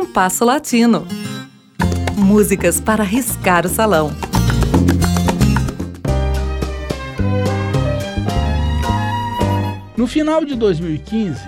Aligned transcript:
Compasso 0.00 0.46
Latino. 0.46 1.06
Músicas 2.16 2.80
para 2.80 3.04
riscar 3.04 3.66
o 3.66 3.68
salão. 3.68 4.10
No 9.98 10.06
final 10.06 10.42
de 10.42 10.54
2015, 10.54 11.38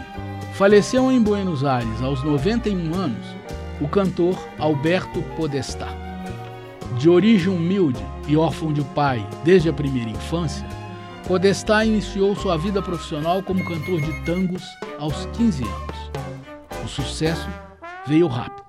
faleceu 0.53 1.10
em 1.10 1.22
Buenos 1.22 1.65
Aires, 1.65 2.03
aos 2.03 2.22
91 2.22 2.94
anos, 2.94 3.26
o 3.80 3.88
cantor 3.88 4.38
Alberto 4.58 5.22
Podestá. 5.34 5.88
De 6.98 7.08
origem 7.08 7.48
humilde 7.48 8.04
e 8.28 8.37
órfão 8.37 8.71
de 8.71 8.82
pai 8.82 9.26
desde 9.42 9.71
a 9.71 9.72
primeira 9.72 10.10
infância, 10.10 10.69
Podestá 11.26 11.87
iniciou 11.87 12.37
sua 12.37 12.58
vida 12.58 12.82
profissional 12.82 13.42
como 13.42 13.64
cantor 13.64 14.03
de 14.03 14.12
tangos 14.26 14.62
aos 14.98 15.24
15 15.38 15.64
anos. 15.64 16.12
O 16.84 16.88
sucesso 16.88 17.48
veio 18.06 18.27
rápido. 18.27 18.62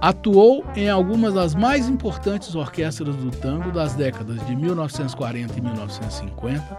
Atuou 0.00 0.64
em 0.76 0.88
algumas 0.88 1.34
das 1.34 1.54
mais 1.54 1.88
importantes 1.88 2.54
orquestras 2.54 3.16
do 3.16 3.30
tango 3.30 3.72
das 3.72 3.94
décadas 3.94 4.44
de 4.46 4.54
1940 4.54 5.58
e 5.58 5.60
1950, 5.60 6.78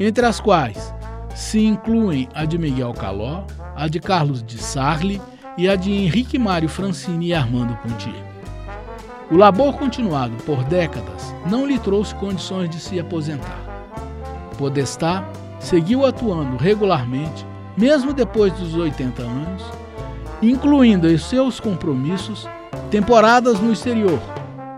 entre 0.00 0.26
as 0.26 0.40
quais 0.40 0.92
se 1.34 1.64
incluem 1.64 2.28
a 2.34 2.44
de 2.44 2.58
Miguel 2.58 2.92
Caló, 2.92 3.44
a 3.76 3.86
de 3.86 4.00
Carlos 4.00 4.42
de 4.42 4.58
Sarli 4.58 5.22
e 5.56 5.68
a 5.68 5.76
de 5.76 5.92
Henrique 5.92 6.38
Mário 6.38 6.68
Francini 6.68 7.28
e 7.28 7.34
Armando 7.34 7.76
Pontier. 7.76 8.24
O 9.30 9.36
labor 9.36 9.76
continuado 9.76 10.34
por 10.44 10.64
décadas 10.64 11.34
não 11.48 11.66
lhe 11.66 11.78
trouxe 11.78 12.14
condições 12.14 12.70
de 12.70 12.80
se 12.80 12.98
aposentar. 12.98 13.60
Podestá 14.56 15.28
seguiu 15.60 16.06
atuando 16.06 16.56
regularmente, 16.56 17.46
mesmo 17.76 18.12
depois 18.12 18.52
dos 18.54 18.74
80 18.74 19.22
anos, 19.22 19.62
incluindo 20.42 21.10
em 21.10 21.18
seus 21.18 21.58
compromissos 21.58 22.48
temporadas 22.90 23.60
no 23.60 23.72
exterior, 23.72 24.20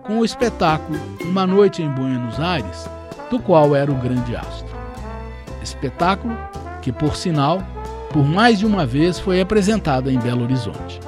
com 0.04 0.18
o 0.18 0.24
espetáculo 0.24 0.98
Uma 1.22 1.46
Noite 1.46 1.82
em 1.82 1.88
Buenos 1.88 2.40
Aires, 2.40 2.88
do 3.30 3.38
qual 3.38 3.76
era 3.76 3.90
o 3.90 3.96
grande 3.96 4.34
astro. 4.34 4.74
Espetáculo 5.62 6.36
que, 6.80 6.90
por 6.90 7.14
sinal, 7.14 7.62
por 8.12 8.24
mais 8.24 8.58
de 8.58 8.66
uma 8.66 8.86
vez 8.86 9.18
foi 9.18 9.40
apresentado 9.40 10.10
em 10.10 10.18
Belo 10.18 10.42
Horizonte. 10.42 10.98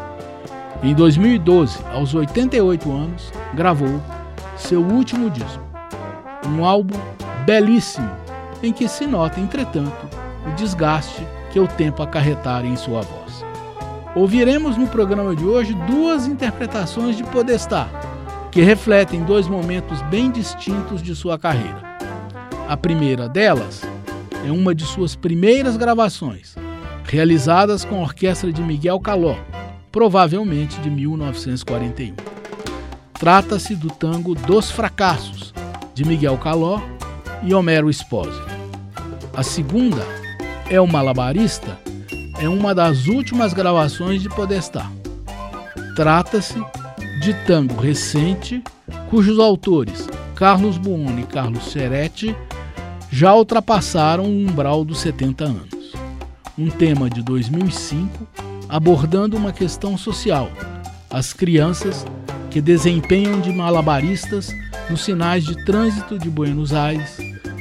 Em 0.82 0.94
2012, 0.94 1.78
aos 1.92 2.14
88 2.14 2.92
anos, 2.92 3.32
gravou 3.54 4.00
seu 4.56 4.82
último 4.82 5.30
disco, 5.30 5.62
um 6.46 6.64
álbum 6.64 6.98
belíssimo 7.44 8.10
em 8.62 8.72
que 8.72 8.86
se 8.86 9.06
nota, 9.06 9.40
entretanto, 9.40 10.08
o 10.46 10.54
desgaste 10.54 11.26
que 11.50 11.58
o 11.58 11.66
tempo 11.66 12.02
acarretara 12.02 12.66
em 12.66 12.76
sua 12.76 13.00
voz. 13.02 13.44
Ouviremos 14.14 14.76
no 14.76 14.86
programa 14.86 15.34
de 15.34 15.42
hoje 15.42 15.72
duas 15.86 16.26
interpretações 16.26 17.16
de 17.16 17.24
Podestá, 17.24 17.88
que 18.50 18.60
refletem 18.60 19.24
dois 19.24 19.48
momentos 19.48 20.02
bem 20.02 20.30
distintos 20.30 21.02
de 21.02 21.16
sua 21.16 21.38
carreira. 21.38 21.80
A 22.68 22.76
primeira 22.76 23.26
delas 23.26 23.80
é 24.46 24.52
uma 24.52 24.74
de 24.74 24.84
suas 24.84 25.16
primeiras 25.16 25.78
gravações, 25.78 26.54
realizadas 27.04 27.86
com 27.86 28.00
a 28.00 28.02
orquestra 28.02 28.52
de 28.52 28.60
Miguel 28.60 29.00
Caló, 29.00 29.34
provavelmente 29.90 30.78
de 30.80 30.90
1941. 30.90 32.14
Trata-se 33.14 33.74
do 33.74 33.88
tango 33.88 34.34
Dos 34.34 34.70
Fracassos, 34.70 35.54
de 35.94 36.04
Miguel 36.04 36.36
Caló 36.36 36.82
e 37.42 37.54
Homero 37.54 37.88
Espósito. 37.88 38.52
A 39.34 39.42
segunda, 39.42 40.04
É 40.68 40.80
o 40.80 40.86
Malabarista, 40.86 41.78
é 42.42 42.48
uma 42.48 42.74
das 42.74 43.06
últimas 43.06 43.52
gravações 43.52 44.20
de 44.20 44.28
Podestá. 44.28 44.90
Trata-se 45.94 46.60
de 47.20 47.32
tango 47.46 47.80
recente, 47.80 48.60
cujos 49.08 49.38
autores, 49.38 50.08
Carlos 50.34 50.76
Buoni 50.76 51.22
e 51.22 51.26
Carlos 51.26 51.70
Ceretti, 51.70 52.34
já 53.12 53.32
ultrapassaram 53.32 54.24
o 54.24 54.44
umbral 54.44 54.84
dos 54.84 54.98
70 54.98 55.44
anos. 55.44 55.92
Um 56.58 56.68
tema 56.68 57.08
de 57.08 57.22
2005 57.22 58.26
abordando 58.68 59.36
uma 59.36 59.52
questão 59.52 59.96
social: 59.96 60.50
as 61.08 61.32
crianças 61.32 62.04
que 62.50 62.60
desempenham 62.60 63.40
de 63.40 63.52
malabaristas 63.52 64.52
nos 64.90 65.04
sinais 65.04 65.44
de 65.44 65.64
trânsito 65.64 66.18
de 66.18 66.28
Buenos 66.28 66.74
Aires 66.74 67.18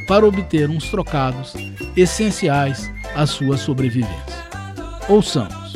para 0.07 0.25
obter 0.25 0.71
uns 0.71 0.89
trocados 0.89 1.53
essenciais 1.95 2.91
à 3.15 3.27
sua 3.27 3.57
sobrevivência. 3.57 4.50
Ouçamos. 5.09 5.75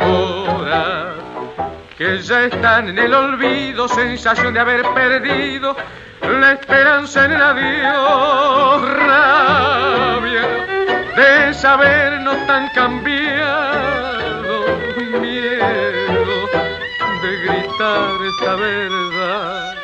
Ahora 0.00 1.14
que 1.96 2.18
ya 2.18 2.44
están 2.44 2.88
en 2.88 2.98
el 2.98 3.14
olvido, 3.14 3.88
sensación 3.88 4.54
de 4.54 4.60
haber 4.60 4.82
perdido 4.94 5.76
la 6.22 6.52
esperanza 6.52 7.24
en 7.24 7.32
el 7.32 7.42
adiós, 7.42 8.82
rabia 9.06 10.42
de 11.16 11.54
sabernos 11.54 12.46
tan 12.46 12.68
cambiado, 12.70 14.64
miedo 15.20 16.48
de 17.22 17.36
gritar 17.44 18.10
esta 18.30 18.54
verdad. 18.54 19.74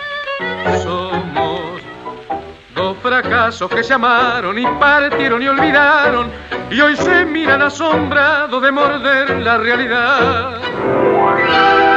Somos 0.82 1.67
dos 3.18 3.30
fracasos 3.30 3.70
que 3.70 3.82
se 3.82 3.94
amaron 3.94 4.58
y 4.58 4.66
partieron 4.78 5.42
y 5.42 5.48
olvidaron 5.48 6.30
y 6.70 6.80
hoy 6.80 6.96
se 6.96 7.24
miran 7.24 7.62
asombrados 7.62 8.62
de 8.62 8.70
morder 8.70 9.38
la 9.38 9.58
realidad. 9.58 11.87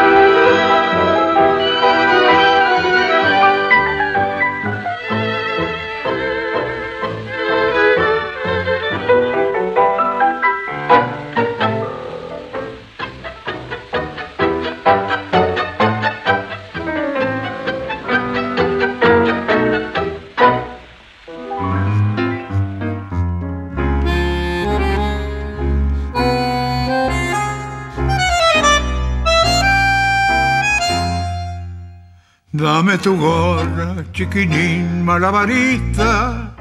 Dame 32.61 32.95
tu 32.99 33.17
gorra, 33.17 33.95
chiquinín 34.13 35.03
malabarista, 35.03 36.53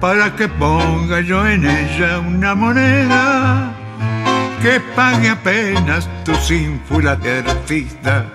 para 0.00 0.30
que 0.36 0.46
ponga 0.46 1.20
yo 1.20 1.44
en 1.44 1.66
ella 1.66 2.20
una 2.20 2.54
moneda 2.54 3.74
que 4.62 4.78
pague 4.94 5.30
apenas 5.30 6.08
tu 6.24 6.30
ínfula 6.54 7.16
de 7.16 7.38
artista 7.40 8.26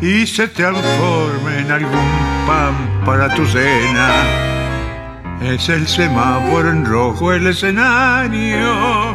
y 0.00 0.26
se 0.26 0.48
transforme 0.48 1.60
en 1.60 1.70
algún 1.70 2.10
pan 2.44 2.74
para 3.06 3.32
tu 3.32 3.46
cena. 3.46 4.10
Es 5.40 5.68
el 5.68 5.86
semáforo 5.86 6.70
en 6.70 6.86
rojo 6.86 7.32
el 7.32 7.46
escenario 7.46 9.14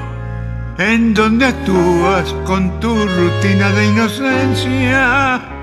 en 0.78 1.14
donde 1.14 1.48
actúas 1.48 2.34
con 2.46 2.80
tu 2.80 2.96
rutina 3.06 3.70
de 3.72 3.86
inocencia. 3.86 5.55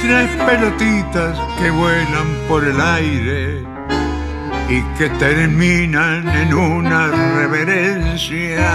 Tres 0.00 0.30
pelotitas 0.46 1.38
que 1.58 1.70
vuelan 1.70 2.28
por 2.48 2.64
el 2.64 2.80
aire 2.80 3.62
y 4.68 4.82
que 4.96 5.08
terminan 5.18 6.28
en 6.28 6.54
una 6.54 7.08
reverencia. 7.38 8.68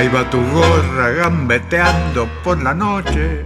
ahí 0.00 0.08
va 0.08 0.30
tu 0.30 0.40
gorra 0.52 1.10
gambeteando 1.10 2.26
por 2.42 2.62
la 2.62 2.72
noche 2.72 3.44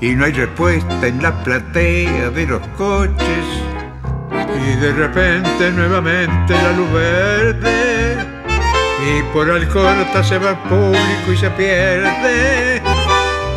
y 0.00 0.16
no 0.16 0.24
hay 0.24 0.32
respuesta 0.32 1.06
en 1.06 1.22
la 1.22 1.32
platea 1.44 2.30
de 2.30 2.44
los 2.44 2.66
coches 2.76 3.46
y 4.66 4.80
de 4.80 4.92
repente 4.92 5.70
nuevamente 5.70 6.54
la 6.54 6.72
luz 6.72 6.92
verde 6.92 7.91
y 9.04 9.22
por 9.32 9.50
Alcorta 9.50 10.22
se 10.22 10.38
va 10.38 10.62
público 10.64 11.32
y 11.32 11.36
se 11.36 11.50
pierde. 11.50 12.82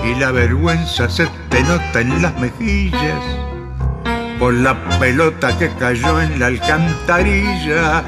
Y 0.03 0.15
la 0.19 0.31
vergüenza 0.31 1.09
se 1.09 1.27
te 1.49 1.61
nota 1.63 2.01
en 2.01 2.21
las 2.21 2.37
mejillas 2.39 3.21
por 4.39 4.53
la 4.53 4.75
pelota 4.99 5.57
que 5.57 5.69
cayó 5.79 6.21
en 6.21 6.39
la 6.39 6.47
alcantarilla. 6.47 8.03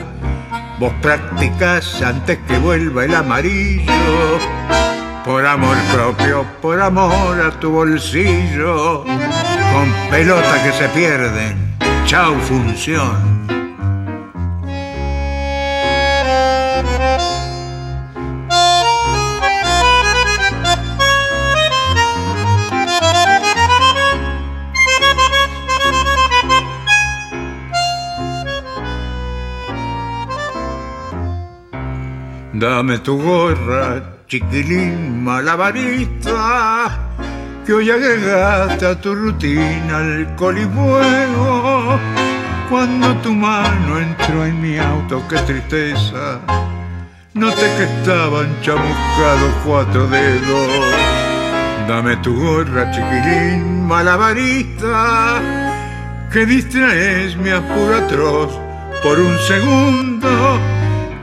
Vos 0.80 0.94
practicás 1.02 2.02
antes 2.02 2.38
que 2.48 2.58
vuelva 2.60 3.06
el 3.06 3.16
amarillo, 3.16 4.40
por 5.26 5.46
amor 5.46 5.78
propio, 5.94 6.46
por 6.62 6.80
amor 6.80 7.42
a 7.42 7.52
tu 7.60 7.72
bolsillo, 7.72 9.04
con 9.04 9.92
pelota 10.12 10.64
que 10.64 10.72
se 10.72 10.88
pierden, 10.90 11.76
chau 12.06 12.36
función. 12.42 13.57
Dame 32.60 32.98
tu 32.98 33.22
gorra, 33.22 34.02
chiquilín 34.28 35.24
malabarista, 35.24 36.90
que 37.64 37.72
hoy 37.72 37.92
agregaste 37.92 38.84
a 38.88 39.00
tu 39.00 39.14
rutina 39.14 39.98
alcohol 39.98 40.58
y 40.58 40.66
fuego. 40.66 42.00
Cuando 42.68 43.16
tu 43.18 43.32
mano 43.32 44.00
entró 44.00 44.44
en 44.44 44.60
mi 44.60 44.76
auto, 44.80 45.22
qué 45.30 45.38
tristeza, 45.46 46.40
noté 47.36 47.68
que 47.78 47.84
estaban 47.84 48.50
chamuscados 48.64 49.54
cuatro 49.64 50.08
dedos. 50.08 50.96
Dame 51.88 52.18
tu 52.24 52.34
gorra, 52.42 52.90
chiquilín 52.90 53.86
malabarista, 53.86 55.40
que 56.34 56.44
distraes 56.48 57.38
mi 57.38 57.52
apuro 57.52 57.98
atroz 57.98 58.52
por 59.04 59.20
un 59.20 59.38
segundo 59.48 60.77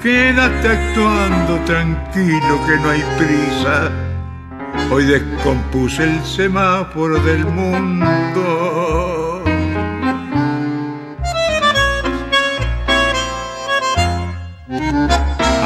Quédate 0.04 0.68
actuando 0.68 1.58
tranquilo 1.64 2.60
que 2.66 2.76
no 2.76 2.90
hay 2.90 3.02
prisa. 3.16 3.90
Hoy 4.90 5.06
descompuse 5.06 6.04
el 6.04 6.22
semáforo 6.22 7.18
del 7.20 7.46
mundo. 7.46 9.42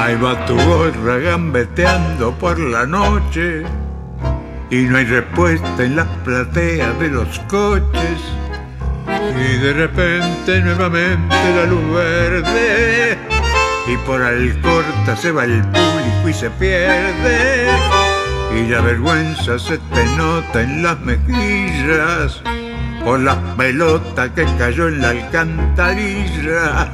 Ahí 0.00 0.14
va 0.22 0.46
tu 0.46 0.54
gorra 0.54 1.18
gambeteando 1.18 2.32
por 2.38 2.60
la 2.60 2.86
noche 2.86 3.64
y 4.70 4.82
no 4.82 4.98
hay 4.98 5.04
respuesta 5.06 5.82
en 5.82 5.96
las 5.96 6.06
plateas 6.24 6.96
de 7.00 7.08
los 7.08 7.40
coches. 7.48 8.20
Y 9.34 9.56
de 9.58 9.72
repente 9.72 10.60
nuevamente 10.60 11.56
la 11.56 11.64
luz 11.64 11.92
verde 11.92 12.77
y 13.88 13.96
por 13.98 14.22
Alcorta 14.22 15.16
se 15.16 15.32
va 15.32 15.44
el 15.44 15.62
público 15.62 16.28
y 16.28 16.34
se 16.34 16.50
pierde 16.50 17.68
y 18.54 18.66
la 18.68 18.80
vergüenza 18.80 19.58
se 19.58 19.78
te 19.78 20.04
nota 20.16 20.62
en 20.62 20.82
las 20.82 20.98
mejillas 21.00 22.42
por 23.04 23.20
la 23.20 23.36
pelota 23.56 24.32
que 24.34 24.44
cayó 24.58 24.88
en 24.88 25.00
la 25.00 25.10
alcantarilla. 25.10 26.88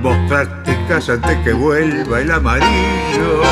Vos 0.00 0.16
practicas 0.28 1.08
antes 1.08 1.38
que 1.38 1.52
vuelva 1.52 2.20
el 2.20 2.30
amarillo, 2.30 3.42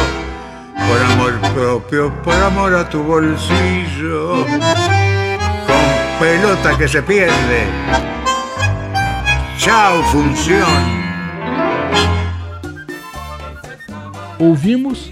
por 0.75 1.03
amor 1.13 1.33
propio, 1.55 2.13
por 2.23 2.35
amor 2.35 2.75
a 2.75 2.89
tu 2.89 3.03
bolsillo, 3.03 4.45
con 5.67 6.21
pelota 6.21 6.77
que 6.77 6.89
se 6.89 7.03
pierde. 7.03 7.67
Chao, 9.59 10.03
función. 10.05 11.02
Ouvimos 14.43 15.09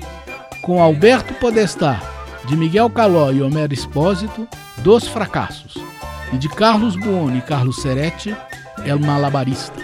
com 0.60 0.82
Alberto 0.82 1.32
Podestá, 1.34 2.02
de 2.48 2.56
Miguel 2.56 2.90
Caló 2.90 3.30
e 3.30 3.40
Homero 3.40 3.72
Espósito, 3.72 4.48
Dos 4.78 5.06
Fracassos, 5.06 5.76
e 6.32 6.36
de 6.36 6.48
Carlos 6.48 6.96
Buoni 6.96 7.38
e 7.38 7.42
Carlos 7.42 7.76
Seretti, 7.80 8.34
El 8.84 8.98
Malabarista. 8.98 9.78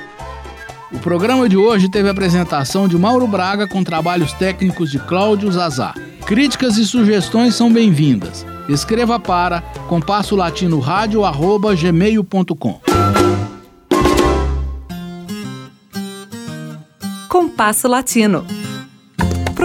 O 0.92 0.98
programa 0.98 1.48
de 1.48 1.56
hoje 1.56 1.88
teve 1.88 2.08
a 2.08 2.10
apresentação 2.10 2.88
de 2.88 2.98
Mauro 2.98 3.28
Braga 3.28 3.68
com 3.68 3.84
trabalhos 3.84 4.32
técnicos 4.32 4.90
de 4.90 4.98
Cláudio 4.98 5.52
Zazá. 5.52 5.94
Críticas 6.26 6.76
e 6.76 6.84
sugestões 6.84 7.54
são 7.54 7.72
bem-vindas. 7.72 8.44
Escreva 8.68 9.20
para 9.20 9.60
compasso 9.86 10.34
gmail.com. 11.76 12.80
Compasso 17.28 17.86
Latino 17.86 18.44